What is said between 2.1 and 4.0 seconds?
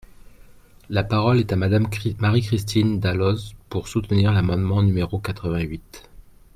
Marie-Christine Dalloz, pour